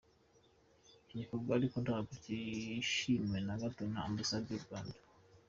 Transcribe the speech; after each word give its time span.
Iki 1.03 1.13
gikorwa 1.21 1.51
ariko 1.57 1.77
ntabwo 1.85 2.11
kishimiwe 2.23 3.37
na 3.47 3.55
gato 3.61 3.83
na 3.93 3.99
Ambasade 4.09 4.47
y’u 4.51 4.65
Rwanda. 4.65 4.97